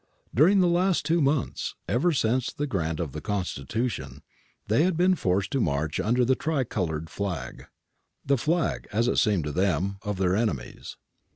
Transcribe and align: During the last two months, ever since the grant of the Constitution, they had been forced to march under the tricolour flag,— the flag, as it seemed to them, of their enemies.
During 0.33 0.61
the 0.61 0.67
last 0.67 1.05
two 1.05 1.21
months, 1.21 1.75
ever 1.87 2.11
since 2.11 2.51
the 2.51 2.65
grant 2.65 2.99
of 2.99 3.11
the 3.11 3.21
Constitution, 3.21 4.23
they 4.67 4.81
had 4.81 4.97
been 4.97 5.13
forced 5.13 5.51
to 5.51 5.61
march 5.61 5.99
under 5.99 6.25
the 6.25 6.33
tricolour 6.33 7.03
flag,— 7.07 7.67
the 8.25 8.35
flag, 8.35 8.87
as 8.91 9.07
it 9.07 9.17
seemed 9.17 9.43
to 9.43 9.51
them, 9.51 9.97
of 10.01 10.17
their 10.17 10.35
enemies. 10.35 10.97